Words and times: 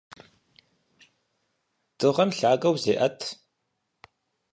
Дыгъэм 1.97 2.29
лъагэу 2.37 2.75
зеӀэт. 2.83 3.19